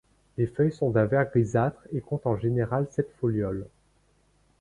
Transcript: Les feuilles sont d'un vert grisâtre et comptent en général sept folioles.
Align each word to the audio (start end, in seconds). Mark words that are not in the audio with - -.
Les 0.39 0.47
feuilles 0.47 0.71
sont 0.71 0.89
d'un 0.89 1.05
vert 1.05 1.29
grisâtre 1.29 1.79
et 1.93 2.01
comptent 2.01 2.25
en 2.25 2.35
général 2.35 2.87
sept 2.89 3.11
folioles. 3.21 3.67